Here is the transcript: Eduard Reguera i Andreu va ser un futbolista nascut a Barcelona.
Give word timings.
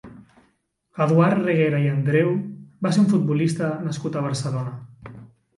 Eduard 1.05 1.43
Reguera 1.43 1.81
i 1.83 1.91
Andreu 1.91 2.31
va 2.87 2.93
ser 2.97 3.03
un 3.05 3.13
futbolista 3.15 3.71
nascut 3.85 4.19
a 4.19 4.25
Barcelona. 4.31 5.17